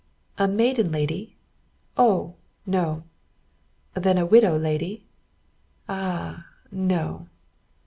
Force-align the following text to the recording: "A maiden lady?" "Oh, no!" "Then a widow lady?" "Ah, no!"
"A 0.39 0.47
maiden 0.47 0.91
lady?" 0.91 1.35
"Oh, 1.95 2.33
no!" 2.65 3.03
"Then 3.93 4.17
a 4.17 4.25
widow 4.25 4.57
lady?" 4.57 5.05
"Ah, 5.87 6.47
no!" 6.71 7.27